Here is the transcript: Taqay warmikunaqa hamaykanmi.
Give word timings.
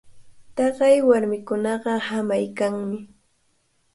Taqay 0.55 0.95
warmikunaqa 1.07 1.93
hamaykanmi. 2.07 2.97